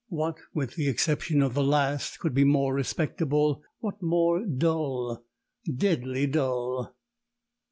[0.09, 5.23] What (with the exception of the last) could be more respectable, what more dull
[5.77, 6.95] deadly dull?